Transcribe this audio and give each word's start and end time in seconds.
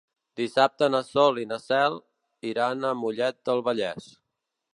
Dissabte 0.39 0.87
na 0.93 1.01
Sol 1.09 1.37
i 1.43 1.45
na 1.51 1.59
Cel 1.67 1.99
iran 2.53 2.89
a 2.89 2.95
Mollet 3.03 3.41
del 3.51 3.63
Vallès. 3.71 4.11